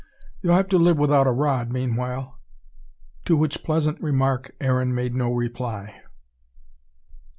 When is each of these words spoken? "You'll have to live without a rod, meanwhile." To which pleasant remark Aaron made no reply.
"You'll 0.41 0.55
have 0.55 0.67
to 0.69 0.79
live 0.79 0.97
without 0.97 1.27
a 1.27 1.31
rod, 1.31 1.71
meanwhile." 1.71 2.39
To 3.25 3.37
which 3.37 3.63
pleasant 3.63 4.01
remark 4.01 4.49
Aaron 4.59 4.95
made 4.95 5.13
no 5.13 5.31
reply. 5.31 6.01